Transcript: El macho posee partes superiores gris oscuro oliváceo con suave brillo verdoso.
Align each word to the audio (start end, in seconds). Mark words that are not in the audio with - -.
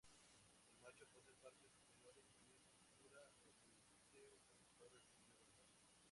El 0.71 0.79
macho 0.83 1.05
posee 1.13 1.35
partes 1.43 1.69
superiores 1.77 2.25
gris 2.41 2.57
oscuro 2.81 3.21
oliváceo 3.21 4.41
con 4.49 4.65
suave 4.75 4.99
brillo 5.05 5.37
verdoso. 5.37 5.69